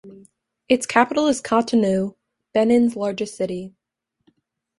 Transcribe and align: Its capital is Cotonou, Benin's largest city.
Its 0.67 0.87
capital 0.87 1.27
is 1.27 1.43
Cotonou, 1.43 2.15
Benin's 2.55 2.95
largest 2.95 3.35
city. 3.37 3.75